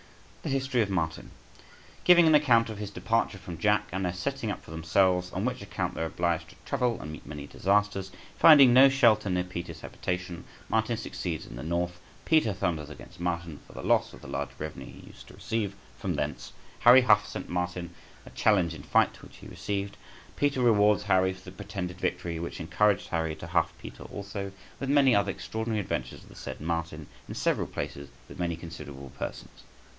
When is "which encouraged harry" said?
22.39-23.35